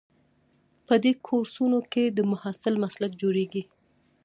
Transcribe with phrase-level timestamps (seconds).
[0.87, 3.63] په دې کورسونو کې د محصل مسلک جوړیږي.